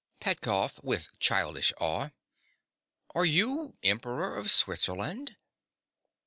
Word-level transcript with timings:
PETKOFF. 0.19 0.79
(with 0.81 1.09
childish 1.19 1.71
awe). 1.79 2.09
Are 3.13 3.23
you 3.23 3.77
Emperor 3.83 4.35
of 4.35 4.49
Switzerland? 4.49 5.37